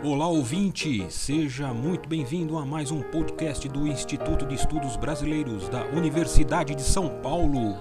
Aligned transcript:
Olá 0.00 0.28
ouvinte, 0.28 1.10
seja 1.10 1.74
muito 1.74 2.08
bem-vindo 2.08 2.56
a 2.56 2.64
mais 2.64 2.92
um 2.92 3.02
podcast 3.02 3.68
do 3.68 3.84
Instituto 3.84 4.46
de 4.46 4.54
Estudos 4.54 4.96
Brasileiros 4.96 5.68
da 5.68 5.84
Universidade 5.86 6.72
de 6.76 6.82
São 6.82 7.20
Paulo. 7.20 7.76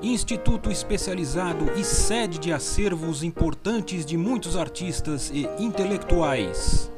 Instituto 0.00 0.70
especializado 0.70 1.70
e 1.78 1.84
sede 1.84 2.38
de 2.38 2.50
acervos 2.50 3.22
importantes 3.22 4.06
de 4.06 4.16
muitos 4.16 4.56
artistas 4.56 5.30
e 5.34 5.46
intelectuais. 5.62 6.90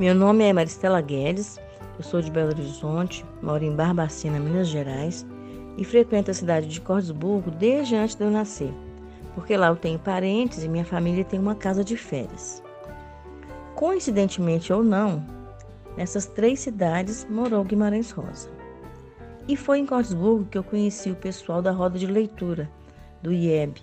Meu 0.00 0.16
nome 0.16 0.42
é 0.42 0.52
Maristela 0.52 1.00
Guedes, 1.00 1.60
eu 1.96 2.02
sou 2.02 2.20
de 2.20 2.28
Belo 2.28 2.48
Horizonte, 2.48 3.24
moro 3.40 3.62
em 3.62 3.72
Barbacena, 3.72 4.40
Minas 4.40 4.66
Gerais 4.66 5.24
e 5.78 5.84
frequento 5.84 6.32
a 6.32 6.34
cidade 6.34 6.66
de 6.66 6.80
Cordesburgo 6.80 7.52
desde 7.52 7.94
antes 7.94 8.16
de 8.16 8.24
eu 8.24 8.30
nascer 8.32 8.74
porque 9.34 9.56
lá 9.56 9.68
eu 9.68 9.76
tenho 9.76 9.98
parentes 9.98 10.62
e 10.62 10.68
minha 10.68 10.84
família 10.84 11.24
tem 11.24 11.38
uma 11.38 11.54
casa 11.54 11.84
de 11.84 11.96
férias. 11.96 12.62
Coincidentemente 13.74 14.72
ou 14.72 14.82
não, 14.82 15.24
nessas 15.96 16.26
três 16.26 16.60
cidades 16.60 17.26
morou 17.28 17.64
Guimarães 17.64 18.10
Rosa. 18.10 18.48
E 19.48 19.56
foi 19.56 19.78
em 19.78 19.86
Cortesburgo 19.86 20.46
que 20.46 20.56
eu 20.56 20.64
conheci 20.64 21.10
o 21.10 21.16
pessoal 21.16 21.60
da 21.60 21.70
roda 21.70 21.98
de 21.98 22.06
leitura, 22.06 22.70
do 23.22 23.32
IEB, 23.32 23.80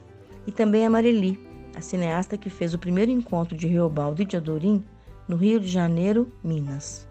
e 0.47 0.51
também 0.51 0.85
a 0.85 0.89
Marili, 0.89 1.39
a 1.75 1.81
cineasta 1.81 2.37
que 2.37 2.49
fez 2.49 2.73
o 2.73 2.79
primeiro 2.79 3.11
encontro 3.11 3.55
de 3.55 3.67
Riobaldo 3.67 4.21
e 4.21 4.25
de 4.25 4.37
Adorim 4.37 4.83
no 5.27 5.35
Rio 5.35 5.59
de 5.59 5.67
Janeiro, 5.67 6.31
Minas. 6.43 7.07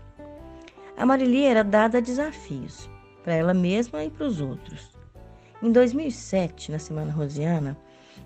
A 0.96 1.06
Marili 1.06 1.44
era 1.44 1.62
dada 1.62 1.98
a 1.98 2.00
desafios, 2.00 2.91
para 3.22 3.34
ela 3.34 3.54
mesma 3.54 4.04
e 4.04 4.10
para 4.10 4.27
os 4.27 4.41
outros. 4.41 4.91
Em 5.62 5.70
2007, 5.70 6.72
na 6.72 6.78
Semana 6.78 7.12
Rosiana, 7.12 7.77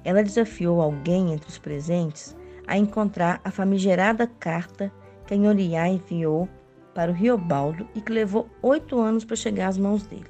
ela 0.04 0.22
desafiou 0.22 0.80
alguém 0.80 1.32
entre 1.32 1.48
os 1.48 1.58
presentes 1.58 2.36
a 2.66 2.76
encontrar 2.76 3.40
a 3.42 3.50
famigerada 3.50 4.26
carta 4.26 4.92
que 5.26 5.34
a 5.34 5.36
Nhoriá 5.36 5.88
enviou 5.88 6.48
para 6.94 7.10
o 7.10 7.14
Riobaldo 7.14 7.88
e 7.94 8.00
que 8.00 8.12
levou 8.12 8.48
oito 8.62 9.00
anos 9.00 9.24
para 9.24 9.36
chegar 9.36 9.68
às 9.68 9.78
mãos 9.78 10.06
dele. 10.06 10.28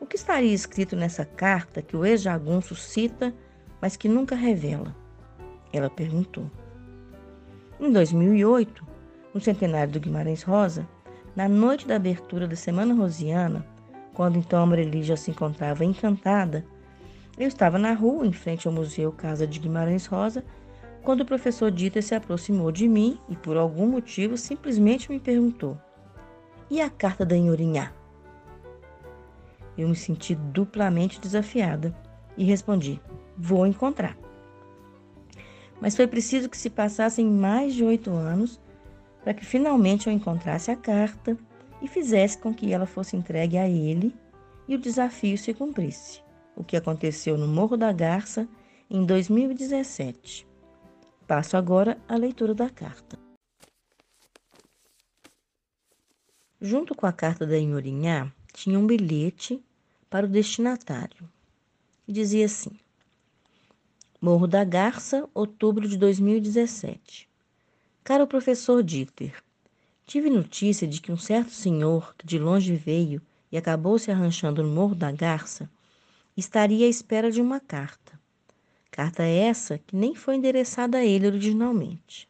O 0.00 0.06
que 0.06 0.16
estaria 0.16 0.54
escrito 0.54 0.96
nessa 0.96 1.24
carta 1.24 1.82
que 1.82 1.96
o 1.96 2.04
ex-jagunço 2.04 2.74
cita, 2.74 3.34
mas 3.80 3.96
que 3.96 4.08
nunca 4.08 4.34
revela? 4.34 4.94
Ela 5.72 5.90
perguntou. 5.90 6.50
Em 7.78 7.92
2008, 7.92 8.86
no 9.34 9.40
centenário 9.40 9.92
do 9.92 10.00
Guimarães 10.00 10.42
Rosa, 10.42 10.88
na 11.36 11.48
noite 11.48 11.86
da 11.86 11.96
abertura 11.96 12.48
da 12.48 12.56
Semana 12.56 12.94
Rosiana, 12.94 13.64
quando 14.14 14.36
então 14.36 14.58
a 14.58 14.62
Amareli 14.62 15.02
já 15.02 15.16
se 15.16 15.30
encontrava 15.30 15.84
encantada, 15.84 16.64
eu 17.38 17.46
estava 17.46 17.78
na 17.78 17.92
rua, 17.92 18.26
em 18.26 18.32
frente 18.32 18.66
ao 18.66 18.74
Museu 18.74 19.12
Casa 19.12 19.46
de 19.46 19.60
Guimarães 19.60 20.06
Rosa, 20.06 20.44
quando 21.02 21.20
o 21.20 21.26
professor 21.26 21.70
Dieter 21.70 22.02
se 22.02 22.14
aproximou 22.14 22.72
de 22.72 22.88
mim 22.88 23.18
e, 23.28 23.36
por 23.36 23.56
algum 23.56 23.86
motivo, 23.86 24.36
simplesmente 24.36 25.10
me 25.10 25.20
perguntou: 25.20 25.78
E 26.68 26.80
a 26.80 26.90
carta 26.90 27.24
da 27.24 27.36
Inhorinhá? 27.36 27.92
Eu 29.76 29.88
me 29.88 29.94
senti 29.94 30.34
duplamente 30.34 31.20
desafiada 31.20 31.94
e 32.36 32.44
respondi: 32.44 33.00
Vou 33.36 33.64
encontrar. 33.66 34.18
Mas 35.80 35.94
foi 35.94 36.08
preciso 36.08 36.48
que 36.48 36.58
se 36.58 36.68
passassem 36.68 37.24
mais 37.24 37.72
de 37.72 37.84
oito 37.84 38.10
anos 38.10 38.60
para 39.22 39.32
que 39.32 39.44
finalmente 39.44 40.08
eu 40.08 40.12
encontrasse 40.12 40.72
a 40.72 40.76
carta 40.76 41.38
e 41.80 41.86
fizesse 41.86 42.36
com 42.36 42.52
que 42.52 42.72
ela 42.72 42.86
fosse 42.86 43.16
entregue 43.16 43.56
a 43.56 43.68
ele 43.68 44.12
e 44.66 44.74
o 44.74 44.78
desafio 44.78 45.38
se 45.38 45.54
cumprisse 45.54 46.27
o 46.58 46.64
que 46.64 46.76
aconteceu 46.76 47.38
no 47.38 47.46
Morro 47.46 47.76
da 47.76 47.92
Garça 47.92 48.48
em 48.90 49.06
2017. 49.06 50.44
Passo 51.24 51.56
agora 51.56 51.96
à 52.08 52.16
leitura 52.16 52.52
da 52.52 52.68
carta. 52.68 53.16
Junto 56.60 56.96
com 56.96 57.06
a 57.06 57.12
carta 57.12 57.46
da 57.46 57.56
Inhorinhá, 57.56 58.32
tinha 58.52 58.76
um 58.76 58.88
bilhete 58.88 59.64
para 60.10 60.26
o 60.26 60.28
destinatário. 60.28 61.30
Dizia 62.08 62.46
assim: 62.46 62.72
Morro 64.20 64.48
da 64.48 64.64
Garça, 64.64 65.28
outubro 65.32 65.86
de 65.86 65.96
2017. 65.96 67.28
Caro 68.02 68.26
professor 68.26 68.82
Dieter, 68.82 69.44
tive 70.04 70.28
notícia 70.28 70.88
de 70.88 71.00
que 71.00 71.12
um 71.12 71.16
certo 71.16 71.52
senhor 71.52 72.16
que 72.16 72.26
de 72.26 72.36
longe 72.36 72.74
veio 72.74 73.22
e 73.52 73.56
acabou 73.56 73.96
se 73.96 74.10
arranchando 74.10 74.60
no 74.64 74.74
Morro 74.74 74.96
da 74.96 75.12
Garça 75.12 75.70
estaria 76.40 76.86
à 76.86 76.88
espera 76.88 77.32
de 77.32 77.40
uma 77.40 77.58
carta. 77.58 78.18
Carta 78.92 79.24
essa 79.24 79.78
que 79.78 79.96
nem 79.96 80.14
foi 80.14 80.36
endereçada 80.36 80.98
a 80.98 81.04
ele 81.04 81.26
originalmente. 81.26 82.28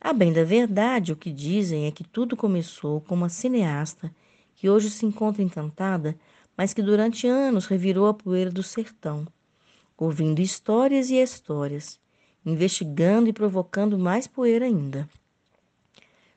A 0.00 0.12
bem 0.12 0.32
da 0.32 0.42
verdade, 0.42 1.12
o 1.12 1.16
que 1.16 1.30
dizem 1.30 1.86
é 1.86 1.92
que 1.92 2.02
tudo 2.02 2.36
começou 2.36 3.00
com 3.00 3.14
uma 3.14 3.28
cineasta 3.28 4.12
que 4.56 4.68
hoje 4.68 4.90
se 4.90 5.06
encontra 5.06 5.42
encantada, 5.42 6.18
mas 6.56 6.74
que 6.74 6.82
durante 6.82 7.28
anos 7.28 7.66
revirou 7.66 8.08
a 8.08 8.14
poeira 8.14 8.50
do 8.50 8.62
sertão, 8.62 9.26
ouvindo 9.96 10.40
histórias 10.40 11.08
e 11.08 11.14
histórias, 11.14 12.00
investigando 12.44 13.28
e 13.28 13.32
provocando 13.32 13.96
mais 13.96 14.26
poeira 14.26 14.64
ainda. 14.64 15.08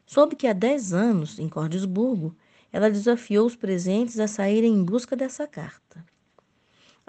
Soube 0.06 0.36
que 0.36 0.48
há 0.48 0.54
dez 0.54 0.94
anos, 0.94 1.40
em 1.40 1.50
Cordesburgo, 1.50 2.36
ela 2.72 2.92
desafiou 2.92 3.48
os 3.48 3.56
presentes 3.56 4.20
a 4.20 4.28
saírem 4.28 4.74
em 4.74 4.84
busca 4.84 5.16
dessa 5.16 5.48
carta. 5.48 6.04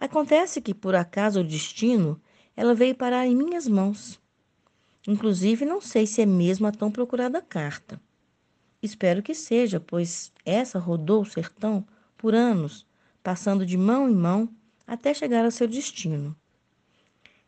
Acontece 0.01 0.63
que, 0.63 0.73
por 0.73 0.95
acaso 0.95 1.41
ou 1.41 1.45
destino, 1.45 2.19
ela 2.57 2.75
veio 2.75 2.95
parar 2.95 3.27
em 3.27 3.37
minhas 3.37 3.69
mãos. 3.69 4.19
Inclusive, 5.07 5.67
não 5.67 5.79
sei 5.79 6.07
se 6.07 6.23
é 6.23 6.27
mesmo 6.27 6.67
a 6.67 6.73
tão 6.73 6.91
procurada 6.91 7.43
carta. 7.43 8.01
Espero 8.83 9.23
que 9.23 9.35
seja, 9.35 9.79
pois 9.79 10.33
essa 10.43 10.79
rodou 10.79 11.21
o 11.21 11.27
sertão 11.27 11.87
por 12.17 12.35
anos, 12.35 12.87
passando 13.23 13.67
de 13.67 13.77
mão 13.77 14.09
em 14.09 14.15
mão 14.15 14.49
até 14.87 15.13
chegar 15.13 15.45
ao 15.45 15.51
seu 15.51 15.69
destino. 15.69 16.35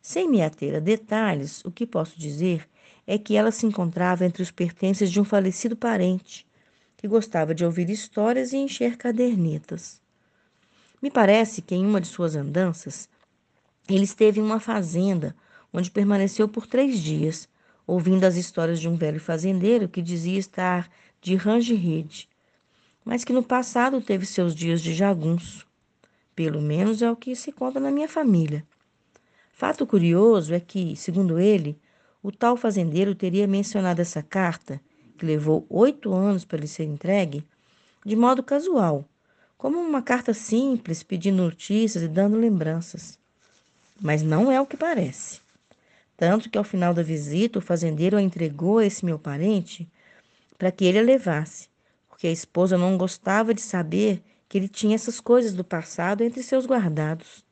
Sem 0.02 0.28
me 0.28 0.42
ater 0.42 0.74
a 0.74 0.78
detalhes, 0.78 1.64
o 1.64 1.72
que 1.72 1.86
posso 1.86 2.20
dizer 2.20 2.68
é 3.06 3.16
que 3.16 3.34
ela 3.34 3.50
se 3.50 3.64
encontrava 3.64 4.26
entre 4.26 4.42
os 4.42 4.50
pertences 4.50 5.10
de 5.10 5.18
um 5.18 5.24
falecido 5.24 5.74
parente, 5.74 6.46
que 6.98 7.08
gostava 7.08 7.54
de 7.54 7.64
ouvir 7.64 7.88
histórias 7.88 8.52
e 8.52 8.58
encher 8.58 8.98
cadernetas. 8.98 10.01
Me 11.02 11.10
parece 11.10 11.60
que 11.60 11.74
em 11.74 11.84
uma 11.84 12.00
de 12.00 12.06
suas 12.06 12.36
andanças, 12.36 13.08
ele 13.88 14.04
esteve 14.04 14.38
em 14.38 14.42
uma 14.42 14.60
fazenda 14.60 15.34
onde 15.72 15.90
permaneceu 15.90 16.48
por 16.48 16.64
três 16.64 17.00
dias, 17.00 17.48
ouvindo 17.84 18.22
as 18.24 18.36
histórias 18.36 18.80
de 18.80 18.88
um 18.88 18.94
velho 18.94 19.18
fazendeiro 19.18 19.88
que 19.88 20.00
dizia 20.00 20.38
estar 20.38 20.88
de 21.20 21.34
range-rede, 21.34 22.28
mas 23.04 23.24
que 23.24 23.32
no 23.32 23.42
passado 23.42 24.00
teve 24.00 24.24
seus 24.24 24.54
dias 24.54 24.80
de 24.80 24.94
jagunço. 24.94 25.66
Pelo 26.36 26.62
menos 26.62 27.02
é 27.02 27.10
o 27.10 27.16
que 27.16 27.34
se 27.34 27.50
conta 27.50 27.80
na 27.80 27.90
minha 27.90 28.08
família. 28.08 28.64
Fato 29.52 29.84
curioso 29.84 30.54
é 30.54 30.60
que, 30.60 30.94
segundo 30.94 31.40
ele, 31.40 31.76
o 32.22 32.30
tal 32.30 32.56
fazendeiro 32.56 33.12
teria 33.14 33.48
mencionado 33.48 34.00
essa 34.00 34.22
carta, 34.22 34.80
que 35.18 35.26
levou 35.26 35.66
oito 35.68 36.14
anos 36.14 36.44
para 36.44 36.60
lhe 36.60 36.68
ser 36.68 36.84
entregue, 36.84 37.44
de 38.06 38.14
modo 38.14 38.42
casual, 38.42 39.08
como 39.62 39.78
uma 39.78 40.02
carta 40.02 40.34
simples 40.34 41.04
pedindo 41.04 41.40
notícias 41.40 42.02
e 42.02 42.08
dando 42.08 42.36
lembranças. 42.36 43.16
Mas 44.00 44.20
não 44.20 44.50
é 44.50 44.60
o 44.60 44.66
que 44.66 44.76
parece. 44.76 45.40
Tanto 46.16 46.50
que 46.50 46.58
ao 46.58 46.64
final 46.64 46.92
da 46.92 47.00
visita, 47.00 47.60
o 47.60 47.62
fazendeiro 47.62 48.16
a 48.16 48.22
entregou 48.22 48.78
a 48.78 48.84
esse 48.84 49.04
meu 49.04 49.20
parente 49.20 49.88
para 50.58 50.72
que 50.72 50.84
ele 50.84 50.98
a 50.98 51.02
levasse, 51.02 51.68
porque 52.08 52.26
a 52.26 52.32
esposa 52.32 52.76
não 52.76 52.98
gostava 52.98 53.54
de 53.54 53.60
saber 53.60 54.20
que 54.48 54.58
ele 54.58 54.66
tinha 54.66 54.96
essas 54.96 55.20
coisas 55.20 55.52
do 55.52 55.62
passado 55.62 56.24
entre 56.24 56.42
seus 56.42 56.66
guardados. 56.66 57.44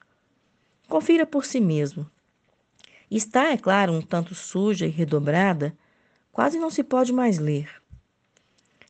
Confira 0.88 1.24
por 1.24 1.44
si 1.44 1.60
mesmo. 1.60 2.10
Está, 3.08 3.52
é 3.52 3.56
claro, 3.56 3.92
um 3.92 4.02
tanto 4.02 4.34
suja 4.34 4.84
e 4.84 4.90
redobrada, 4.90 5.72
quase 6.32 6.58
não 6.58 6.70
se 6.70 6.82
pode 6.82 7.12
mais 7.12 7.38
ler. 7.38 7.70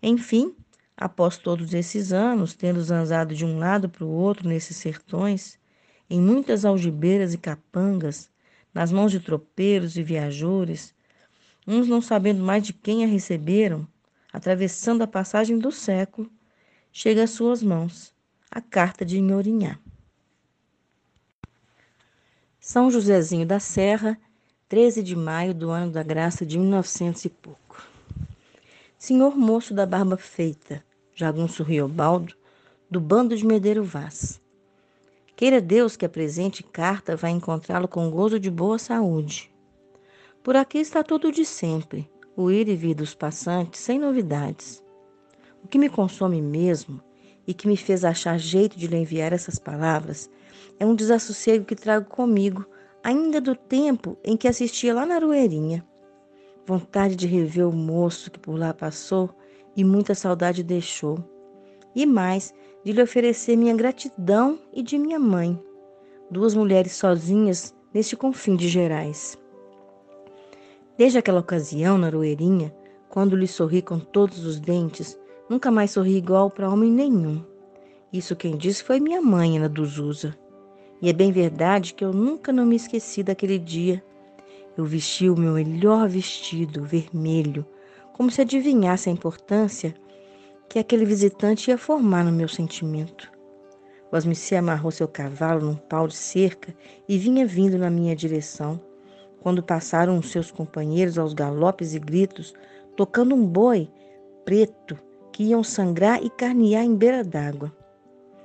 Enfim, 0.03 0.56
Após 1.00 1.38
todos 1.38 1.73
esses 1.73 2.12
anos, 2.12 2.52
tendo 2.52 2.82
zanzado 2.82 3.35
de 3.35 3.43
um 3.43 3.58
lado 3.58 3.88
para 3.88 4.05
o 4.05 4.11
outro 4.11 4.47
nesses 4.47 4.76
sertões, 4.76 5.58
em 6.11 6.20
muitas 6.20 6.67
algibeiras 6.67 7.32
e 7.32 7.38
capangas, 7.38 8.29
nas 8.75 8.93
mãos 8.93 9.11
de 9.11 9.19
tropeiros 9.19 9.97
e 9.97 10.02
viajores, 10.02 10.94
uns 11.67 11.88
não 11.88 12.02
sabendo 12.02 12.43
mais 12.43 12.62
de 12.62 12.75
quem 12.75 13.02
a 13.02 13.06
receberam, 13.06 13.88
atravessando 14.31 15.00
a 15.00 15.06
passagem 15.06 15.58
do 15.58 15.73
século, 15.73 16.31
chega 16.93 17.25
às 17.25 17.31
suas 17.31 17.62
mãos 17.62 18.12
a 18.50 18.61
carta 18.61 19.02
de 19.02 19.19
Inhorinhá. 19.19 19.79
São 22.61 22.91
Josézinho 22.91 23.47
da 23.47 23.58
Serra, 23.58 24.20
13 24.69 25.02
de 25.02 25.17
maio 25.17 25.55
do 25.55 25.70
ano 25.70 25.93
da 25.93 26.02
graça 26.02 26.44
de 26.44 26.58
1900 26.58 27.25
e 27.25 27.31
pouco. 27.31 27.88
Senhor 28.99 29.35
moço 29.35 29.73
da 29.73 29.87
barba 29.87 30.19
feita, 30.19 30.85
Jagunço 31.21 31.63
Riobaldo, 31.63 32.35
do 32.91 32.99
bando 32.99 33.37
de 33.37 33.45
Medeiro 33.45 33.85
Vaz. 33.85 34.41
Queira 35.37 35.61
Deus 35.61 35.95
que 35.95 36.07
a 36.07 36.09
presente 36.09 36.63
carta 36.63 37.15
vá 37.15 37.29
encontrá-lo 37.29 37.87
com 37.87 38.11
gozo 38.11 38.41
de 38.41 38.51
boa 38.51 38.79
saúde. 38.79 39.55
Por 40.43 40.57
aqui 40.57 40.79
está 40.79 41.05
tudo 41.05 41.31
de 41.31 41.45
sempre, 41.45 42.11
o 42.35 42.51
ir 42.51 42.69
e 42.69 42.75
vir 42.75 42.95
dos 42.95 43.15
passantes, 43.15 43.83
sem 43.83 43.99
novidades. 43.99 44.83
O 45.63 45.69
que 45.69 45.79
me 45.79 45.91
consome 45.91 46.41
mesmo 46.41 47.03
e 47.47 47.53
que 47.53 47.69
me 47.69 47.77
fez 47.77 48.03
achar 48.03 48.39
jeito 48.39 48.79
de 48.79 48.87
lhe 48.87 48.97
enviar 48.97 49.31
essas 49.31 49.59
palavras 49.59 50.31
é 50.79 50.87
um 50.87 50.95
desassossego 50.95 51.67
que 51.67 51.77
trago 51.77 52.09
comigo, 52.09 52.65
ainda 53.05 53.43
do 53.43 53.55
tempo 53.55 54.17
em 54.25 54.39
que 54.39 54.49
assistia 54.49 54.95
lá 54.95 55.05
na 55.05 55.17
Arueirinha. 55.17 55.87
Vontade 56.65 57.15
de 57.15 57.27
rever 57.27 57.69
o 57.69 57.73
moço 57.73 58.31
que 58.31 58.39
por 58.39 58.59
lá 58.59 58.73
passou 58.73 59.29
e 59.77 59.85
muita 59.85 60.15
saudade 60.15 60.63
deixou. 60.63 61.19
E 61.95 62.07
mais, 62.07 62.55
de 62.85 62.93
lhe 62.93 63.03
oferecer 63.03 63.57
minha 63.57 63.75
gratidão 63.75 64.59
e 64.73 64.83
de 64.83 64.97
minha 64.99 65.19
mãe, 65.19 65.61
duas 66.31 66.55
mulheres 66.55 66.93
sozinhas 66.93 67.75
neste 67.93 68.17
confim 68.17 68.57
de 68.57 68.69
Gerais. 68.69 69.39
Desde 70.97 71.19
aquela 71.19 71.41
ocasião, 71.41 71.99
na 71.99 72.07
Aroeirinha, 72.07 72.75
quando 73.09 73.35
lhe 73.37 73.47
sorri 73.47 73.83
com 73.83 73.99
todos 73.99 74.45
os 74.45 74.61
dentes, 74.61 75.19
nunca 75.49 75.71
mais 75.71 75.91
sorri 75.91 76.17
igual 76.17 76.51
para 76.51 76.71
homem 76.71 76.91
nenhum. 76.91 77.45
Isso 78.13 78.37
quem 78.37 78.57
disse 78.57 78.85
foi 78.85 79.01
minha 79.01 79.21
mãe, 79.21 79.57
Ana 79.57 79.69
Duzusa. 79.69 80.37
E 81.03 81.09
é 81.09 81.13
bem 81.13 81.33
verdade 81.33 81.95
que 81.95 82.05
eu 82.05 82.13
nunca 82.13 82.53
não 82.53 82.67
me 82.67 82.77
esqueci 82.77 83.23
daquele 83.23 83.59
dia. 83.59 84.03
Eu 84.77 84.85
vesti 84.85 85.29
o 85.29 85.37
meu 85.37 85.55
melhor 85.55 86.09
vestido, 86.09 86.85
vermelho, 86.85 87.67
como 88.21 88.31
se 88.31 88.43
adivinhasse 88.43 89.09
a 89.09 89.13
importância 89.13 89.95
que 90.69 90.79
aquele 90.79 91.07
visitante 91.07 91.71
ia 91.71 91.79
formar 91.79 92.23
no 92.23 92.31
meu 92.31 92.49
sentimento. 92.49 93.33
Osmici 94.13 94.55
amarrou 94.55 94.91
seu 94.91 95.09
cavalo 95.09 95.65
num 95.65 95.75
pau 95.75 96.07
de 96.07 96.15
cerca 96.15 96.77
e 97.09 97.17
vinha 97.17 97.47
vindo 97.47 97.79
na 97.79 97.89
minha 97.89 98.15
direção. 98.15 98.79
Quando 99.41 99.63
passaram 99.63 100.19
os 100.19 100.31
seus 100.31 100.51
companheiros 100.51 101.19
aos 101.19 101.33
galopes 101.33 101.95
e 101.95 101.99
gritos, 101.99 102.53
tocando 102.95 103.35
um 103.35 103.43
boi 103.43 103.89
preto 104.45 104.99
que 105.33 105.45
iam 105.45 105.65
sangrar 105.65 106.23
e 106.23 106.29
carnear 106.29 106.85
em 106.85 106.95
beira 106.95 107.25
d'água. 107.25 107.75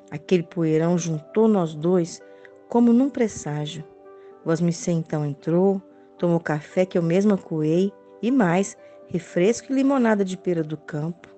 Aquele 0.10 0.44
poeirão 0.44 0.98
juntou 0.98 1.50
nós 1.50 1.76
dois 1.76 2.22
como 2.70 2.94
num 2.94 3.10
presságio. 3.10 3.84
Osmicê 4.46 4.92
então 4.92 5.26
entrou, 5.26 5.82
tomou 6.18 6.40
café 6.40 6.86
que 6.86 6.98
eu 6.98 7.04
mesma 7.04 7.38
coei 7.38 7.92
e 8.22 8.32
mais, 8.32 8.78
refresco 9.10 9.72
e 9.72 9.76
limonada 9.76 10.26
de 10.26 10.38
pera 10.38 10.64
do 10.64 10.78
campo. 10.78 11.30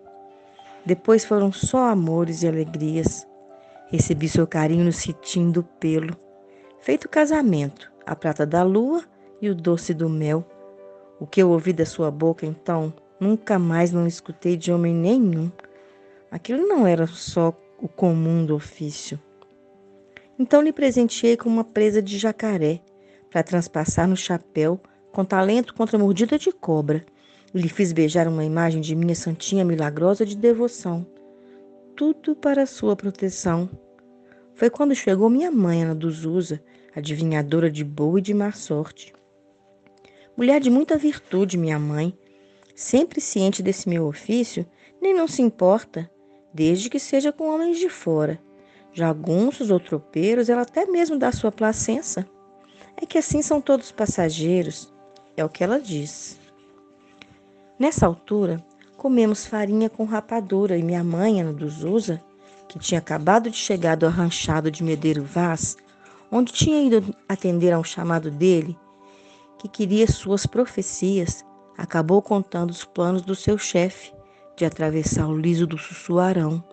Depois 0.86 1.26
foram 1.26 1.52
só 1.52 1.90
amores 1.90 2.44
e 2.44 2.48
alegrias. 2.48 3.28
Recebi 3.90 4.30
seu 4.30 4.48
carinho 4.48 4.86
no 4.86 4.92
citim 4.92 5.52
do 5.52 5.64
pelo. 5.64 6.16
Feito 6.80 7.10
casamento, 7.10 7.92
a 8.06 8.16
prata 8.16 8.46
da 8.46 8.64
lua 8.64 9.04
e 9.42 9.50
o 9.50 9.56
doce 9.56 9.94
do 9.94 10.10
mel. 10.10 10.46
O 11.20 11.28
que 11.28 11.42
eu 11.42 11.50
ouvi 11.50 11.74
da 11.74 11.86
sua 11.86 12.12
boca 12.12 12.46
então, 12.46 12.94
nunca 13.20 13.60
mais 13.60 13.92
não 13.92 14.08
escutei 14.08 14.56
de 14.56 14.72
homem 14.72 14.94
nenhum. 14.94 15.52
Aquilo 16.32 16.68
não 16.68 16.86
era 16.86 17.08
só 17.08 17.54
o 17.82 17.88
comum 17.88 18.46
do 18.46 18.56
ofício. 18.56 19.20
Então 20.40 20.62
lhe 20.62 20.72
presenteei 20.72 21.36
com 21.36 21.50
uma 21.50 21.64
presa 21.64 22.02
de 22.02 22.18
jacaré 22.18 22.80
para 23.30 23.44
transpassar 23.44 24.08
no 24.08 24.16
chapéu 24.16 24.80
com 25.12 25.26
talento 25.26 25.74
contra 25.74 25.98
mordida 25.98 26.38
de 26.38 26.52
cobra 26.52 27.04
lhe 27.58 27.70
fiz 27.70 27.92
beijar 27.92 28.28
uma 28.28 28.46
imagem 28.46 28.82
de 28.82 28.96
minha 28.96 29.16
santinha 29.16 29.66
milagrosa 29.66 30.26
de 30.26 30.38
devoção. 30.38 31.06
Tudo 31.96 32.36
para 32.36 32.66
sua 32.66 32.96
proteção. 32.96 33.70
Foi 34.54 34.70
quando 34.70 34.96
chegou 34.96 35.30
minha 35.30 35.52
mãe, 35.52 35.84
Ana 35.84 35.96
Duzusa, 35.96 36.62
adivinhadora 36.96 37.70
de 37.70 37.84
boa 37.84 38.20
e 38.20 38.22
de 38.22 38.34
má 38.34 38.52
sorte. 38.52 39.14
Mulher 40.36 40.62
de 40.62 40.70
muita 40.70 40.98
virtude, 40.98 41.58
minha 41.58 41.80
mãe, 41.80 42.18
sempre 42.76 43.20
ciente 43.20 43.64
desse 43.64 43.90
meu 43.90 44.06
ofício, 44.06 44.66
nem 45.02 45.14
não 45.14 45.28
se 45.28 45.42
importa, 45.42 46.10
desde 46.54 46.90
que 46.90 47.00
seja 47.00 47.32
com 47.32 47.50
homens 47.50 47.80
de 47.80 47.90
fora. 47.90 48.40
Jagunços 48.94 49.72
ou 49.72 49.80
tropeiros, 49.80 50.50
ela 50.50 50.62
até 50.62 50.86
mesmo 50.86 51.18
dá 51.18 51.32
sua 51.32 51.52
placença. 51.52 52.28
É 52.96 53.06
que 53.06 53.18
assim 53.18 53.42
são 53.42 53.62
todos 53.62 53.92
passageiros, 53.92 54.94
é 55.36 55.46
o 55.46 55.50
que 55.50 55.64
ela 55.64 55.80
diz. 55.80 56.37
Nessa 57.80 58.08
altura, 58.08 58.66
comemos 58.98 59.46
farinha 59.46 59.88
com 59.88 60.04
rapadura 60.04 60.76
e 60.76 60.82
minha 60.82 61.04
mãe, 61.04 61.40
Ana 61.40 61.54
dos 61.54 61.84
Usa, 61.84 62.20
que 62.68 62.80
tinha 62.80 62.98
acabado 62.98 63.52
de 63.52 63.56
chegar 63.56 63.96
do 63.96 64.08
arranchado 64.08 64.72
de 64.72 64.84
Medeiro 64.84 65.24
Vaz, 65.24 65.78
onde 66.32 66.52
tinha 66.52 66.82
ido 66.82 67.14
atender 67.30 67.72
a 67.72 67.78
um 67.78 67.84
chamado 67.84 68.32
dele, 68.32 68.76
que 69.60 69.68
queria 69.68 70.08
suas 70.08 70.48
profecias, 70.48 71.46
acabou 71.78 72.20
contando 72.20 72.72
os 72.72 72.84
planos 72.84 73.22
do 73.22 73.36
seu 73.36 73.60
chefe 73.60 74.12
de 74.56 74.66
atravessar 74.66 75.28
o 75.28 75.38
liso 75.38 75.68
do 75.68 75.78
Sussuarão. 75.78 76.64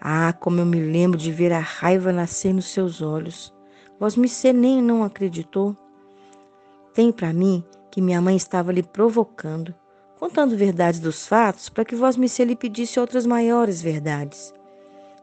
Ah, 0.00 0.32
como 0.32 0.58
eu 0.58 0.64
me 0.64 0.80
lembro 0.80 1.18
de 1.18 1.30
ver 1.30 1.52
a 1.52 1.60
raiva 1.60 2.14
nascer 2.14 2.54
nos 2.54 2.68
seus 2.68 3.02
olhos. 3.02 3.52
Me 4.16 4.52
nem 4.54 4.80
não 4.80 5.04
acreditou. 5.04 5.76
Tem 6.94 7.12
para 7.12 7.30
mim 7.30 7.62
que 7.90 8.00
minha 8.00 8.22
mãe 8.22 8.36
estava 8.36 8.72
lhe 8.72 8.82
provocando 8.82 9.74
contando 10.18 10.56
verdades 10.56 10.98
dos 10.98 11.26
fatos 11.26 11.68
para 11.68 11.84
que 11.84 11.94
vós 11.94 12.16
me 12.16 12.26
lhe 12.26 12.56
pedisse 12.56 12.98
outras 12.98 13.24
maiores 13.24 13.80
verdades, 13.80 14.52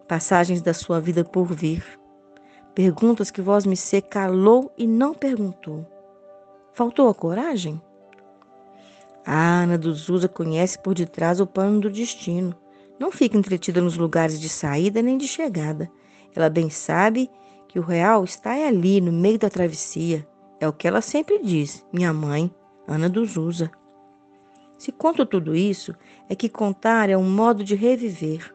passagens 0.08 0.62
da 0.62 0.74
sua 0.74 1.02
vida 1.02 1.24
por 1.24 1.54
vir, 1.54 1.84
perguntas 2.74 3.30
que 3.30 3.42
vós 3.42 3.66
me 3.66 3.76
calou 4.10 4.72
e 4.78 4.88
não 4.88 5.14
perguntou. 5.14 5.86
Faltou 6.74 7.10
a 7.10 7.14
coragem? 7.14 7.82
A 9.26 9.64
Ana 9.64 9.78
dos 9.78 10.08
Usa 10.08 10.28
conhece 10.28 10.78
por 10.80 10.94
detrás 10.94 11.40
o 11.40 11.48
pano 11.48 11.80
do 11.80 11.90
destino. 11.90 12.56
Não 13.00 13.12
fica 13.12 13.38
entretida 13.38 13.82
nos 13.82 13.98
lugares 13.98 14.40
de 14.40 14.48
saída 14.48 15.02
nem 15.02 15.18
de 15.18 15.28
chegada. 15.28 15.90
Ela 16.36 16.50
bem 16.50 16.70
sabe 16.70 17.30
que 17.68 17.80
o 17.80 17.82
real 17.82 18.24
está 18.24 18.52
ali, 18.52 19.02
no 19.02 19.12
meio 19.12 19.40
da 19.40 19.50
travessia. 19.50 20.26
É 20.60 20.68
o 20.68 20.74
que 20.74 20.88
ela 20.88 21.02
sempre 21.02 21.40
diz, 21.42 21.86
minha 21.92 22.14
mãe, 22.14 22.54
Ana 22.88 23.10
dos 23.10 23.36
Usa. 23.36 23.72
Se 24.78 24.92
conto 24.92 25.26
tudo 25.26 25.56
isso, 25.56 25.94
é 26.30 26.36
que 26.36 26.50
contar 26.50 27.10
é 27.10 27.18
um 27.18 27.30
modo 27.30 27.64
de 27.64 27.76
reviver. 27.76 28.54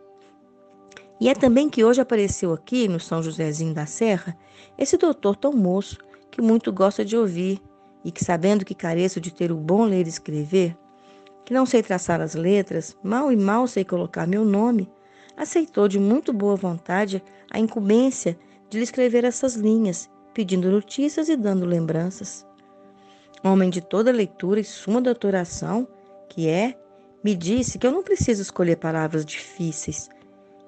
E 1.21 1.29
é 1.29 1.35
também 1.35 1.69
que 1.69 1.85
hoje 1.85 2.01
apareceu 2.01 2.53
aqui, 2.53 2.89
no 2.89 2.99
São 2.99 3.23
Josézinho 3.23 3.75
da 3.75 3.87
Serra, 3.87 4.37
esse 4.79 4.97
doutor 4.97 5.37
tão 5.37 5.53
moço 5.53 5.99
que 6.31 6.41
muito 6.41 6.73
gosta 6.73 7.05
de 7.05 7.17
ouvir 7.17 7.61
e 8.05 8.11
que, 8.11 8.25
sabendo 8.25 8.65
que 8.65 8.75
careço 8.75 9.21
de 9.21 9.33
ter 9.33 9.53
o 9.53 9.57
bom 9.57 9.85
ler 9.85 10.07
e 10.07 10.09
escrever, 10.09 10.77
que 11.45 11.53
não 11.53 11.67
sei 11.67 11.83
traçar 11.83 12.21
as 12.21 12.35
letras, 12.35 12.97
mal 13.03 13.31
e 13.31 13.37
mal 13.37 13.67
sei 13.67 13.85
colocar 13.85 14.27
meu 14.27 14.45
nome, 14.45 14.89
aceitou 15.37 15.89
de 15.89 15.99
muito 15.99 16.33
boa 16.33 16.57
vontade 16.57 17.23
a 17.51 17.59
incumbência 17.59 18.39
de 18.69 18.79
lhe 18.79 18.85
escrever 18.85 19.25
essas 19.25 19.55
linhas, 19.55 20.09
pedindo 20.33 20.71
notícias 20.71 21.29
e 21.29 21.37
dando 21.37 21.67
lembranças. 21.67 22.47
Homem 23.43 23.69
de 23.69 23.81
toda 23.81 24.13
leitura 24.13 24.61
e 24.61 24.65
suma 24.65 25.01
doutoração, 25.01 25.89
que 26.31 26.49
é, 26.49 26.77
me 27.23 27.35
disse 27.35 27.79
que 27.79 27.87
eu 27.87 27.93
não 27.93 28.03
preciso 28.03 28.41
escolher 28.41 28.77
palavras 28.77 29.27
difíceis, 29.27 30.09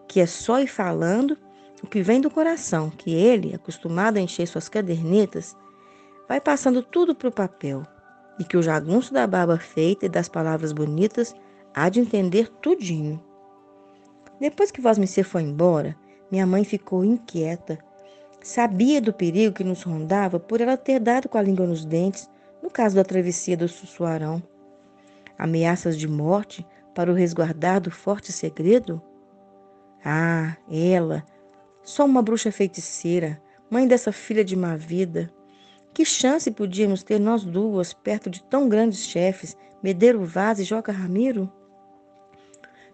que 0.07 0.21
é 0.21 0.27
só 0.27 0.61
ir 0.61 0.67
falando 0.67 1.39
o 1.83 1.87
que 1.87 2.03
vem 2.03 2.21
do 2.21 2.31
coração, 2.31 2.91
que 2.91 3.15
ele, 3.15 3.55
acostumado 3.55 4.17
a 4.17 4.21
encher 4.21 4.47
suas 4.47 4.69
cadernetas, 4.69 5.57
vai 6.29 6.41
passando 6.41 6.83
tudo 6.83 7.15
para 7.15 7.29
o 7.29 7.33
papel, 7.33 7.83
e 8.39 8.45
que 8.45 8.57
o 8.57 8.63
jagunço 8.63 9.15
da 9.15 9.27
barba 9.27 9.59
feita 9.59 10.07
e 10.07 10.09
das 10.09 10.29
palavras 10.29 10.73
bonitas 10.73 11.35
há 11.75 11.89
de 11.89 12.01
entender 12.01 12.49
tudinho. 12.61 13.23
Depois 14.41 14.71
que 14.71 14.81
Vosmecê 14.81 15.23
foi 15.23 15.43
embora, 15.43 15.97
minha 16.31 16.47
mãe 16.47 16.65
ficou 16.65 17.05
inquieta. 17.05 17.79
Sabia 18.43 19.01
do 19.01 19.13
perigo 19.13 19.55
que 19.55 19.65
nos 19.65 19.83
rondava 19.83 20.41
por 20.41 20.61
ela 20.61 20.77
ter 20.77 20.99
dado 20.99 21.29
com 21.29 21.39
a 21.39 21.43
língua 21.43 21.67
nos 21.67 21.85
dentes 21.85 22.29
no 22.61 22.69
caso 22.71 22.97
da 22.97 23.05
travessia 23.05 23.57
do 23.57 23.69
Sussuarão 23.69 24.43
ameaças 25.39 25.97
de 25.99 26.07
morte 26.07 26.67
para 26.95 27.11
o 27.11 27.15
resguardar 27.15 27.81
do 27.81 27.91
forte 27.91 28.33
segredo? 28.33 29.03
Ah, 30.05 30.57
ela, 30.71 31.25
só 31.83 32.05
uma 32.05 32.23
bruxa 32.23 32.53
feiticeira, 32.53 33.41
mãe 33.71 33.87
dessa 33.87 34.13
filha 34.13 34.45
de 34.45 34.57
má 34.57 34.77
vida. 34.77 35.31
Que 35.95 36.05
chance 36.05 36.51
podíamos 36.51 37.03
ter 37.03 37.19
nós 37.19 37.45
duas 37.45 37.93
perto 37.93 38.31
de 38.31 38.43
tão 38.45 38.69
grandes 38.69 39.07
chefes, 39.07 39.57
Medeiro 39.83 40.25
Vaz 40.25 40.59
e 40.59 40.65
Joca 40.65 40.93
Ramiro? 40.93 41.51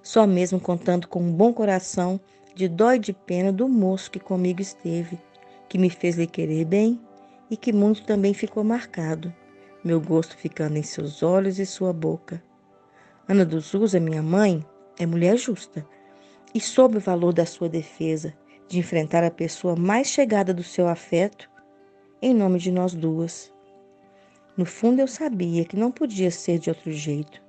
Só 0.03 0.27
mesmo 0.27 0.59
contando 0.61 1.07
com 1.07 1.21
um 1.21 1.33
bom 1.33 1.53
coração, 1.53 2.21
de 2.55 2.67
dó 2.67 2.93
e 2.93 2.99
de 2.99 3.13
pena 3.13 3.53
do 3.53 3.69
moço 3.69 4.11
que 4.11 4.19
comigo 4.19 4.61
esteve, 4.61 5.19
que 5.69 5.79
me 5.79 5.91
fez 5.91 6.17
lhe 6.17 6.27
querer 6.27 6.65
bem 6.65 7.01
e 7.51 7.57
que 7.57 7.73
muito 7.73 8.05
também 8.05 8.35
ficou 8.35 8.65
marcado 8.65 9.33
meu 9.85 10.01
gosto 10.01 10.37
ficando 10.37 10.77
em 10.77 10.83
seus 10.83 11.23
olhos 11.23 11.59
e 11.59 11.67
sua 11.67 11.93
boca. 11.93 12.43
Ana 13.29 13.45
dos 13.45 13.75
Usa, 13.75 14.01
minha 14.01 14.23
mãe, 14.23 14.65
é 14.99 15.07
mulher 15.07 15.37
justa 15.37 15.87
e 16.55 16.61
soube 16.61 16.97
o 16.97 17.01
valor 17.01 17.33
da 17.33 17.47
sua 17.47 17.69
defesa, 17.69 18.35
de 18.67 18.79
enfrentar 18.79 19.23
a 19.25 19.31
pessoa 19.31 19.77
mais 19.77 20.09
chegada 20.09 20.53
do 20.53 20.63
seu 20.63 20.89
afeto 20.89 21.49
em 22.21 22.35
nome 22.35 22.59
de 22.59 22.73
nós 22.73 22.95
duas. 22.95 23.53
No 24.57 24.67
fundo, 24.67 25.01
eu 25.01 25.07
sabia 25.07 25.65
que 25.65 25.77
não 25.77 25.91
podia 25.91 26.31
ser 26.31 26.59
de 26.59 26.69
outro 26.69 26.91
jeito. 26.91 27.41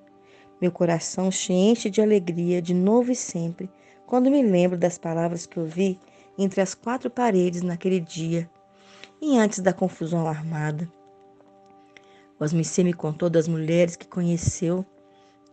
Meu 0.62 0.72
coração 0.72 1.32
se 1.32 1.52
enche 1.52 1.90
de 1.90 2.02
alegria 2.02 2.62
de 2.62 2.74
novo 2.74 3.12
e 3.12 3.16
sempre 3.16 3.70
quando 4.06 4.30
me 4.30 4.42
lembro 4.44 4.78
das 4.78 4.98
palavras 4.98 5.46
que 5.46 5.60
ouvi 5.60 6.00
entre 6.38 6.62
as 6.62 6.76
quatro 6.76 7.10
paredes 7.10 7.62
naquele 7.62 8.00
dia 8.00 8.50
e 9.22 9.38
antes 9.38 9.60
da 9.60 9.74
confusão 9.74 10.28
armada. 10.28 10.90
Osmicê 12.40 12.84
me 12.84 12.94
contou 12.94 13.30
das 13.30 13.48
mulheres 13.48 13.98
que 13.98 14.08
conheceu, 14.08 14.86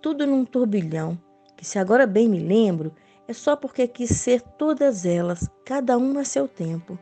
tudo 0.00 0.25
num 0.25 0.45
turbilhão, 0.45 1.19
que 1.57 1.64
se 1.64 1.78
agora 1.81 2.07
bem 2.07 2.28
me 2.28 2.38
lembro, 2.38 2.95
é 3.26 3.33
só 3.33 3.57
porque 3.57 3.88
quis 3.88 4.11
ser 4.11 4.40
todas 4.40 5.05
elas, 5.05 5.50
cada 5.64 5.99
uma 5.99 6.21
a 6.21 6.25
seu 6.25 6.47
tempo. 6.47 6.97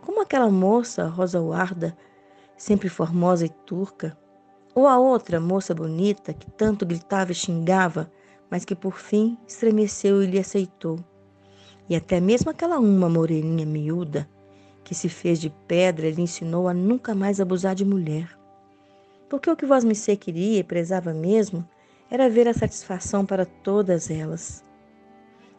Como 0.00 0.22
aquela 0.22 0.50
moça, 0.50 1.06
Rosa 1.06 1.38
Guarda, 1.40 1.94
sempre 2.56 2.88
formosa 2.88 3.44
e 3.44 3.50
turca, 3.50 4.16
ou 4.74 4.86
a 4.86 4.98
outra 4.98 5.38
moça 5.38 5.74
bonita 5.74 6.32
que 6.32 6.50
tanto 6.50 6.86
gritava 6.86 7.32
e 7.32 7.34
xingava, 7.34 8.10
mas 8.50 8.64
que 8.64 8.74
por 8.74 8.96
fim 8.96 9.36
estremeceu 9.46 10.22
e 10.22 10.26
lhe 10.26 10.38
aceitou. 10.38 10.98
E 11.86 11.94
até 11.94 12.18
mesmo 12.18 12.50
aquela 12.50 12.78
uma 12.78 13.10
moreninha 13.10 13.66
miúda, 13.66 14.26
que 14.84 14.94
se 14.94 15.10
fez 15.10 15.38
de 15.38 15.50
pedra, 15.66 16.08
lhe 16.08 16.22
ensinou 16.22 16.66
a 16.66 16.72
nunca 16.72 17.14
mais 17.14 17.40
abusar 17.40 17.74
de 17.74 17.84
mulher. 17.84 18.37
Porque 19.28 19.50
o 19.50 19.56
que 19.56 19.66
Vosmecê 19.66 20.16
queria 20.16 20.60
e 20.60 20.64
prezava 20.64 21.12
mesmo 21.12 21.68
era 22.10 22.30
ver 22.30 22.48
a 22.48 22.54
satisfação 22.54 23.26
para 23.26 23.44
todas 23.44 24.10
elas. 24.10 24.64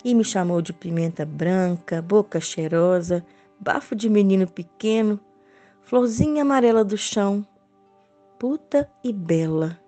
E 0.04 0.16
me 0.16 0.24
chamou 0.24 0.62
de 0.62 0.74
pimenta 0.74 1.26
branca, 1.26 2.02
boca 2.02 2.40
cheirosa, 2.40 3.24
bafo 3.60 3.96
de 3.96 4.10
menino 4.10 4.48
pequeno, 4.48 5.20
florzinha 5.84 6.42
amarela 6.42 6.84
do 6.84 6.98
chão, 6.98 7.46
puta 8.40 8.90
e 9.04 9.12
bela. 9.12 9.80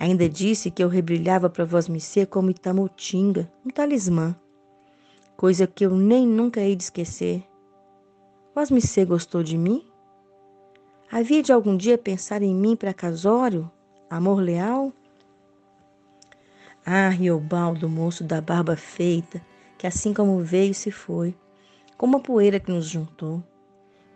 Ainda 0.00 0.28
disse 0.28 0.70
que 0.70 0.82
eu 0.82 0.88
rebrilhava 0.88 1.50
para 1.50 1.64
Vosmecê 1.64 2.24
como 2.24 2.50
Itamutinga, 2.50 3.50
um 3.66 3.70
talismã, 3.70 4.36
coisa 5.36 5.66
que 5.66 5.84
eu 5.84 5.96
nem 5.96 6.26
nunca 6.26 6.60
hei 6.60 6.76
de 6.76 6.84
esquecer. 6.84 7.42
Vosmecê 8.54 9.04
gostou 9.04 9.42
de 9.42 9.58
mim? 9.58 9.87
Havia 11.10 11.42
de 11.42 11.50
algum 11.50 11.74
dia 11.74 11.96
pensar 11.96 12.42
em 12.42 12.54
mim 12.54 12.76
para 12.76 12.92
casório? 12.92 13.70
Amor 14.10 14.42
leal? 14.42 14.92
Ah, 16.84 17.08
Riobaldo, 17.08 17.88
moço 17.88 18.22
da 18.22 18.42
barba 18.42 18.76
feita, 18.76 19.40
que 19.78 19.86
assim 19.86 20.12
como 20.12 20.44
veio 20.44 20.74
se 20.74 20.90
foi, 20.90 21.34
como 21.96 22.18
a 22.18 22.20
poeira 22.20 22.60
que 22.60 22.70
nos 22.70 22.86
juntou, 22.86 23.42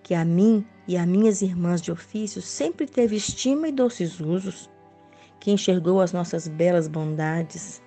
que 0.02 0.12
a 0.12 0.22
mim 0.22 0.66
e 0.86 0.98
a 0.98 1.06
minhas 1.06 1.40
irmãs 1.40 1.80
de 1.80 1.90
ofício 1.90 2.42
sempre 2.42 2.86
teve 2.86 3.16
estima 3.16 3.68
e 3.68 3.72
doces 3.72 4.20
usos, 4.20 4.68
que 5.40 5.50
enxergou 5.50 5.98
as 5.98 6.12
nossas 6.12 6.46
belas 6.46 6.88
bondades. 6.88 7.82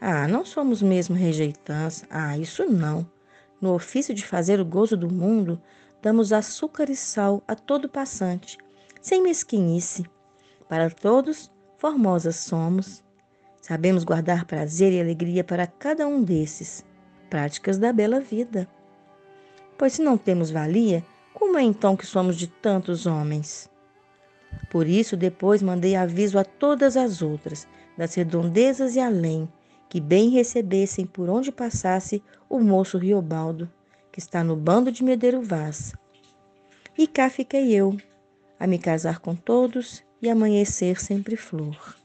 Ah, 0.00 0.26
não 0.26 0.42
somos 0.42 0.80
mesmo 0.80 1.14
rejeitãs, 1.14 2.06
ah, 2.08 2.38
isso 2.38 2.64
não. 2.64 3.06
No 3.60 3.74
ofício 3.74 4.14
de 4.14 4.24
fazer 4.24 4.58
o 4.58 4.64
gozo 4.64 4.96
do 4.96 5.12
mundo, 5.12 5.60
damos 6.02 6.32
açúcar 6.32 6.90
e 6.90 6.96
sal 6.96 7.42
a 7.46 7.54
todo 7.54 7.88
passante, 7.88 8.58
sem 9.00 9.22
mesquinice. 9.22 10.04
Para 10.68 10.90
todos, 10.90 11.50
formosas 11.78 12.36
somos. 12.36 13.02
Sabemos 13.60 14.02
guardar 14.02 14.44
prazer 14.44 14.92
e 14.92 15.00
alegria 15.00 15.44
para 15.44 15.66
cada 15.66 16.06
um 16.08 16.20
desses, 16.22 16.84
práticas 17.30 17.78
da 17.78 17.92
bela 17.92 18.20
vida. 18.20 18.68
Pois 19.78 19.94
se 19.94 20.02
não 20.02 20.18
temos 20.18 20.50
valia, 20.50 21.04
como 21.32 21.56
é 21.56 21.62
então 21.62 21.96
que 21.96 22.04
somos 22.04 22.36
de 22.36 22.48
tantos 22.48 23.06
homens? 23.06 23.70
Por 24.68 24.88
isso, 24.88 25.16
depois 25.16 25.62
mandei 25.62 25.94
aviso 25.94 26.38
a 26.38 26.44
todas 26.44 26.96
as 26.96 27.22
outras, 27.22 27.66
das 27.96 28.14
redondezas 28.14 28.96
e 28.96 29.00
além, 29.00 29.48
que 29.88 30.00
bem 30.00 30.30
recebessem 30.30 31.06
por 31.06 31.28
onde 31.28 31.52
passasse 31.52 32.22
o 32.48 32.58
moço 32.58 32.98
Riobaldo 32.98 33.70
que 34.12 34.20
está 34.20 34.44
no 34.44 34.54
bando 34.54 34.92
de 34.92 35.02
Medeiro 35.02 35.40
Vaz. 35.40 35.94
E 36.96 37.06
cá 37.06 37.30
fiquei 37.30 37.72
eu, 37.72 37.96
a 38.60 38.66
me 38.66 38.78
casar 38.78 39.18
com 39.18 39.34
todos 39.34 40.04
e 40.20 40.28
amanhecer 40.28 41.00
sempre 41.00 41.34
flor. 41.34 41.96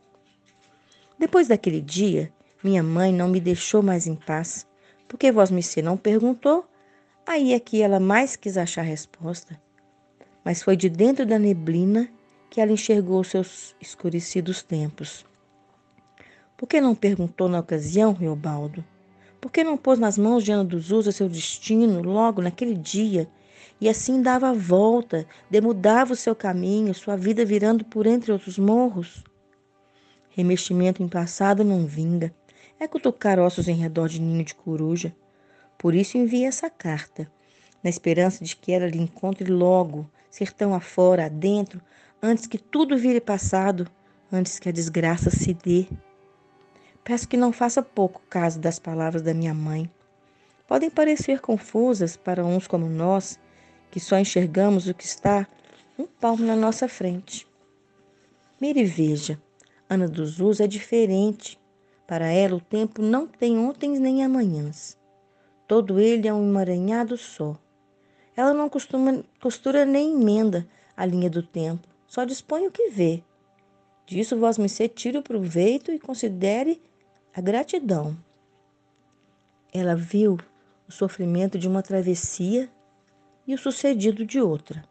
Depois 1.20 1.50
daquele 1.50 1.82
dia, 1.82 2.32
minha 2.64 2.82
mãe 2.82 3.14
não 3.14 3.28
me 3.28 3.42
deixou 3.42 3.84
mais 3.84 4.08
em 4.08 4.16
paz, 4.16 4.66
porque 5.08 5.32
vós 5.32 5.52
me 5.52 5.62
não 5.84 5.98
perguntou, 5.98 6.66
aí 7.26 7.54
é 7.54 7.60
que 7.60 7.82
ela 7.82 8.00
mais 8.00 8.36
quis 8.36 8.58
achar 8.58 8.84
resposta. 8.84 9.60
Mas 10.44 10.64
foi 10.64 10.78
de 10.78 10.90
dentro 10.90 11.26
da 11.26 11.38
neblina 11.38 12.10
que 12.50 12.62
ela 12.62 12.72
enxergou 12.72 13.24
seus 13.24 13.76
escurecidos 13.82 14.64
tempos. 14.64 15.26
Por 16.56 16.68
que 16.68 16.80
não 16.80 16.96
perguntou 16.96 17.50
na 17.50 17.60
ocasião, 17.60 18.14
Riobaldo? 18.14 18.84
Por 19.39 19.51
que 19.51 19.63
não 19.63 19.77
pôs 19.77 20.00
nas 20.00 20.17
mãos 20.17 20.44
de 20.44 20.51
Ana 20.51 20.63
dos 20.63 20.91
Usos 20.91 21.15
seu 21.15 21.29
destino 21.29 22.01
logo 22.01 22.41
naquele 22.41 22.75
dia? 22.75 23.29
E 23.79 23.88
assim 23.88 24.22
dava 24.22 24.50
a 24.50 24.53
volta, 24.53 25.27
demudava 25.50 26.13
o 26.13 26.15
seu 26.15 26.36
caminho, 26.36 26.94
sua 26.94 27.15
vida 27.15 27.46
virando 27.46 27.86
por 27.86 28.08
entre 28.08 28.32
outros 28.32 28.58
morros? 28.58 29.24
Remeximento 30.29 31.03
em 31.03 31.08
passado 31.08 31.63
não 31.63 31.86
vinga. 31.86 32.34
É 32.79 32.88
cutucar 32.88 33.39
ossos 33.39 33.67
em 33.67 33.75
redor 33.75 34.08
de 34.08 34.22
ninho 34.22 34.44
de 34.44 34.56
coruja. 34.56 35.15
Por 35.77 35.94
isso 35.94 36.17
enviei 36.17 36.46
essa 36.46 36.70
carta, 36.70 37.32
na 37.84 37.89
esperança 37.89 38.44
de 38.44 38.56
que 38.56 38.72
ela 38.72 38.88
lhe 38.88 39.00
encontre 39.00 39.51
logo, 39.51 40.10
sertão 40.29 40.74
afora, 40.74 41.25
adentro, 41.25 41.79
antes 42.22 42.48
que 42.48 42.58
tudo 42.58 42.98
vire 42.98 43.22
passado, 43.22 43.88
antes 44.32 44.58
que 44.58 44.70
a 44.70 44.72
desgraça 44.72 45.29
se 45.29 45.53
dê. 45.53 45.88
Peço 47.08 47.26
que 47.26 47.38
não 47.38 47.54
faça 47.54 47.82
pouco 47.82 48.22
caso 48.30 48.60
das 48.60 48.80
palavras 48.80 49.22
da 49.22 49.34
minha 49.34 49.54
mãe. 49.54 49.90
Podem 50.68 50.90
parecer 50.90 51.40
confusas 51.40 52.18
para 52.18 52.44
uns 52.44 52.68
como 52.68 52.90
nós, 52.90 53.40
que 53.90 53.98
só 53.98 54.20
enxergamos 54.20 54.90
o 54.90 54.94
que 54.94 55.06
está 55.06 55.48
um 55.98 56.06
palmo 56.06 56.44
na 56.44 56.54
nossa 56.54 56.86
frente. 56.90 57.48
Mire 58.60 58.82
e 58.82 58.84
veja, 58.84 59.42
Ana 59.90 60.06
dos 60.06 60.42
Us 60.42 60.60
é 60.60 60.68
diferente. 60.68 61.58
Para 62.06 62.28
ela, 62.28 62.58
o 62.58 62.60
tempo 62.60 63.02
não 63.02 63.26
tem 63.26 63.58
ontem 63.58 63.98
nem 63.98 64.22
amanhãs. 64.22 64.98
Todo 65.66 66.02
ele 66.02 66.28
é 66.28 66.34
um 66.34 66.46
emaranhado 66.46 67.16
só. 67.16 67.58
Ela 68.36 68.54
não 68.54 68.68
costuma, 68.68 69.24
costura 69.42 69.86
nem 69.86 70.14
emenda 70.14 70.68
a 70.94 71.06
linha 71.06 71.30
do 71.30 71.42
tempo, 71.42 71.88
só 72.06 72.26
dispõe 72.26 72.68
o 72.68 72.72
que 72.72 72.90
vê. 72.90 73.24
Disso 74.06 74.38
vós 74.38 74.58
me 74.58 74.68
tire 74.90 75.18
o 75.18 75.24
proveito 75.24 75.90
e 75.94 76.00
considere 76.00 76.82
a 77.38 77.41
gratidão. 77.41 78.17
Ela 79.72 79.96
viu 79.96 80.39
o 80.89 80.91
sofrimento 80.91 81.60
de 81.60 81.67
uma 81.67 81.84
travessia 81.84 82.67
e 83.46 83.53
o 83.53 83.60
sucedido 83.60 84.25
de 84.25 84.41
outra. 84.41 84.84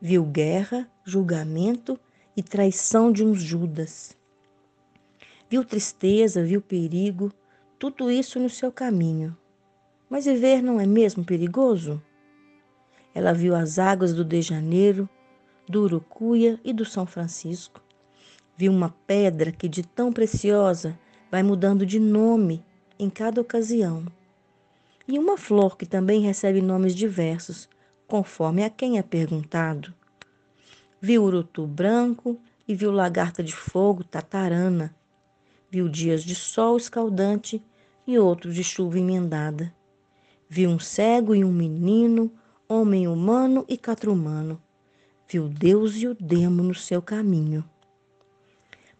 Viu 0.00 0.24
guerra, 0.24 0.88
julgamento 1.04 1.98
e 2.36 2.44
traição 2.44 3.10
de 3.10 3.24
uns 3.24 3.42
Judas. 3.42 4.16
Viu 5.50 5.64
tristeza, 5.64 6.44
viu 6.44 6.62
perigo, 6.62 7.32
tudo 7.76 8.08
isso 8.08 8.38
no 8.38 8.48
seu 8.48 8.70
caminho. 8.70 9.36
Mas 10.08 10.26
viver 10.26 10.62
não 10.62 10.78
é 10.78 10.86
mesmo 10.86 11.24
perigoso? 11.24 12.00
Ela 13.12 13.32
viu 13.32 13.56
as 13.56 13.80
águas 13.80 14.14
do 14.14 14.24
De 14.24 14.40
Janeiro, 14.40 15.08
do 15.68 15.82
Urucuia 15.82 16.60
e 16.62 16.72
do 16.72 16.84
São 16.84 17.04
Francisco. 17.04 17.82
Viu 18.56 18.70
uma 18.70 18.94
pedra 19.08 19.50
que 19.50 19.68
de 19.68 19.82
tão 19.82 20.12
preciosa 20.12 20.96
vai 21.32 21.42
mudando 21.42 21.86
de 21.86 21.98
nome 21.98 22.62
em 22.98 23.08
cada 23.08 23.40
ocasião. 23.40 24.04
E 25.08 25.18
uma 25.18 25.38
flor 25.38 25.78
que 25.78 25.86
também 25.86 26.20
recebe 26.20 26.60
nomes 26.60 26.94
diversos, 26.94 27.70
conforme 28.06 28.62
a 28.62 28.68
quem 28.68 28.98
é 28.98 29.02
perguntado. 29.02 29.94
Viu 31.00 31.24
urutu 31.24 31.66
branco 31.66 32.38
e 32.68 32.74
viu 32.74 32.92
lagarta 32.92 33.42
de 33.42 33.54
fogo 33.54 34.04
tatarana. 34.04 34.94
Viu 35.70 35.88
dias 35.88 36.22
de 36.22 36.34
sol 36.34 36.76
escaldante 36.76 37.62
e 38.06 38.18
outros 38.18 38.54
de 38.54 38.62
chuva 38.62 38.98
emendada. 38.98 39.74
Viu 40.50 40.68
um 40.68 40.78
cego 40.78 41.34
e 41.34 41.42
um 41.42 41.50
menino, 41.50 42.30
homem 42.68 43.08
humano 43.08 43.64
e 43.66 43.78
catrumano. 43.78 44.60
Viu 45.26 45.48
Deus 45.48 45.96
e 45.96 46.06
o 46.06 46.14
demo 46.14 46.62
no 46.62 46.74
seu 46.74 47.00
caminho. 47.00 47.64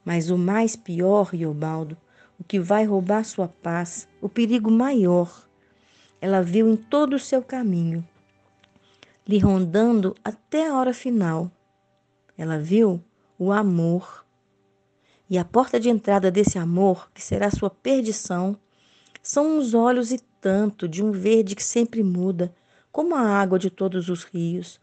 Mas 0.02 0.30
o 0.30 0.38
mais 0.38 0.74
pior, 0.74 1.24
Riobaldo, 1.24 1.94
o 2.38 2.44
que 2.44 2.58
vai 2.58 2.84
roubar 2.84 3.24
sua 3.24 3.48
paz, 3.48 4.08
o 4.20 4.28
perigo 4.28 4.70
maior. 4.70 5.46
Ela 6.20 6.42
viu 6.42 6.68
em 6.68 6.76
todo 6.76 7.14
o 7.14 7.18
seu 7.18 7.42
caminho, 7.42 8.06
lhe 9.26 9.38
rondando 9.38 10.14
até 10.24 10.68
a 10.68 10.74
hora 10.74 10.94
final. 10.94 11.50
Ela 12.36 12.58
viu 12.58 13.02
o 13.38 13.52
amor. 13.52 14.24
E 15.28 15.38
a 15.38 15.44
porta 15.44 15.80
de 15.80 15.88
entrada 15.88 16.30
desse 16.30 16.58
amor, 16.58 17.10
que 17.12 17.22
será 17.22 17.50
sua 17.50 17.70
perdição, 17.70 18.56
são 19.22 19.58
uns 19.58 19.72
olhos 19.72 20.10
e 20.10 20.18
tanto 20.40 20.88
de 20.88 21.02
um 21.02 21.12
verde 21.12 21.54
que 21.54 21.62
sempre 21.62 22.02
muda, 22.02 22.54
como 22.90 23.14
a 23.14 23.20
água 23.20 23.58
de 23.58 23.70
todos 23.70 24.08
os 24.08 24.24
rios. 24.24 24.80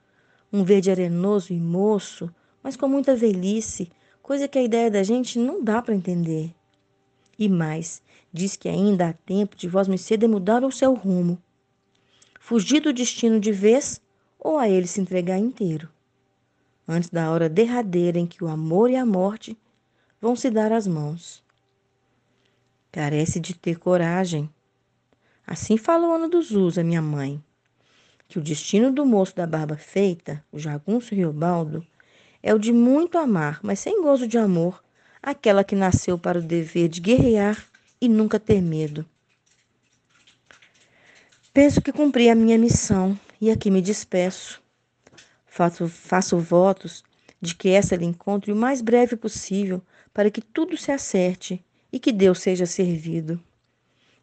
Um 0.52 0.64
verde 0.64 0.90
arenoso 0.90 1.54
e 1.54 1.60
moço, 1.60 2.34
mas 2.64 2.76
com 2.76 2.88
muita 2.88 3.16
velhice, 3.16 3.92
coisa 4.22 4.48
que 4.48 4.58
a 4.58 4.64
ideia 4.64 4.90
da 4.90 5.04
gente 5.04 5.38
não 5.38 5.64
dá 5.64 5.82
para 5.82 5.94
entender. 5.94 6.54
E 7.40 7.48
mais, 7.48 8.02
diz 8.34 8.58
que 8.58 8.68
ainda 8.68 9.08
há 9.08 9.14
tempo 9.14 9.56
de 9.56 9.70
vós 9.70 9.88
Mercê 9.88 10.18
mudar 10.28 10.62
o 10.66 10.72
seu 10.72 10.94
rumo, 10.94 11.42
fugir 12.38 12.82
do 12.82 12.92
destino 12.92 13.40
de 13.40 13.54
vez 13.54 14.02
ou 14.38 14.58
a 14.58 14.68
ele 14.68 14.86
se 14.86 15.00
entregar 15.00 15.38
inteiro, 15.38 15.88
antes 16.86 17.10
da 17.10 17.32
hora 17.32 17.48
derradeira 17.48 18.20
em 18.20 18.28
que 18.28 18.44
o 18.44 18.50
amor 18.50 18.90
e 18.90 18.98
a 18.98 19.06
morte 19.06 19.58
vão 20.20 20.36
se 20.36 20.50
dar 20.50 20.74
as 20.74 20.86
mãos. 20.86 21.42
Carece 22.92 23.40
de 23.40 23.54
ter 23.54 23.80
coragem. 23.80 24.50
Assim 25.48 25.78
falou 25.78 26.14
Ana 26.14 26.28
dos 26.28 26.52
Usos, 26.52 26.78
a 26.78 26.84
minha 26.84 27.02
mãe, 27.02 27.42
que 28.28 28.38
o 28.38 28.42
destino 28.42 28.92
do 28.92 29.06
moço 29.06 29.34
da 29.34 29.48
barba 29.48 29.78
feita, 29.78 30.44
o 30.52 30.60
jagunço 30.60 31.16
Riobaldo, 31.16 31.88
é 32.44 32.54
o 32.54 32.60
de 32.60 32.74
muito 32.74 33.18
amar, 33.18 33.62
mas 33.64 33.80
sem 33.80 34.02
gozo 34.02 34.28
de 34.28 34.38
amor, 34.38 34.84
aquela 35.22 35.64
que 35.64 35.76
nasceu 35.76 36.18
para 36.18 36.40
o 36.40 36.42
dever 36.42 36.90
de 36.90 37.02
guerrear 37.02 37.64
e 38.02 38.08
nunca 38.08 38.40
ter 38.40 38.62
medo. 38.62 39.06
Penso 41.54 41.82
que 41.82 41.92
cumpri 41.92 42.30
a 42.30 42.36
minha 42.36 42.58
missão 42.58 43.20
e 43.42 43.52
aqui 43.52 43.70
me 43.70 43.82
despeço. 43.82 44.62
Faço, 45.46 45.88
faço 45.88 46.38
votos 46.38 47.04
de 47.42 47.56
que 47.56 47.70
essa 47.70 47.96
lhe 47.96 48.06
encontre 48.06 48.52
o 48.52 48.56
mais 48.56 48.82
breve 48.82 49.16
possível 49.16 49.82
para 50.14 50.30
que 50.30 50.42
tudo 50.42 50.78
se 50.78 50.92
acerte 50.92 51.64
e 51.92 52.00
que 52.00 52.12
Deus 52.12 52.40
seja 52.40 52.66
servido. 52.66 53.42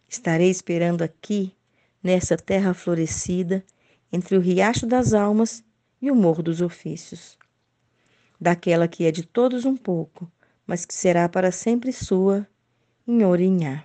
Estarei 0.09 0.51
esperando 0.51 1.03
aqui, 1.03 1.53
nessa 2.03 2.37
terra 2.37 2.73
florescida, 2.73 3.65
entre 4.13 4.37
o 4.37 4.41
riacho 4.41 4.87
das 4.87 5.13
almas 5.13 5.65
e 6.01 6.11
o 6.11 6.15
morro 6.15 6.43
dos 6.43 6.61
ofícios. 6.61 7.37
Daquela 8.41 8.87
que 8.87 9.05
é 9.05 9.11
de 9.11 9.25
todos 9.25 9.65
um 9.65 9.77
pouco, 9.77 10.31
mas 10.67 10.85
que 10.85 10.95
será 10.95 11.29
para 11.29 11.53
sempre 11.53 11.93
sua, 11.93 12.47
em 13.07 13.25
Orinhá. 13.25 13.85